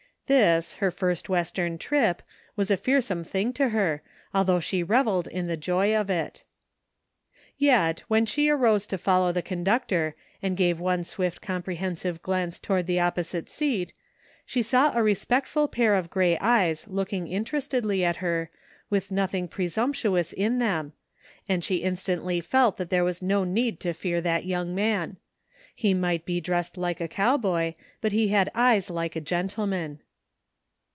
[0.27, 2.21] This, her first Western trip,
[2.55, 4.01] was a fearsome thing to her,
[4.33, 6.45] although she revelled in the joy of it
[7.57, 12.87] Yet, when she arose to follow the o>nductor and gave one swift comprehensive glance toward
[12.87, 13.91] the op posite seat,
[14.45, 18.49] she saw a respectful pair of gray eyes look ing interestedly at her,
[18.89, 20.93] with nothing presumptuous in them,
[21.49, 25.17] and she instantly felt that there was no need to fear that young man.
[25.75, 29.99] He might be dressed like a cow boy, but he had eyes like a gentleman.